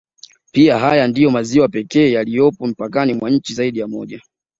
Pia 0.51 0.79
haya 0.79 1.07
ndiyo 1.07 1.31
maziwa 1.31 1.67
pekee 1.67 2.11
yaliyopo 2.11 2.67
mipakani 2.67 3.13
mwa 3.13 3.29
nchi 3.29 3.53
zaidi 3.53 3.79
ya 3.79 3.87
moja 3.87 4.21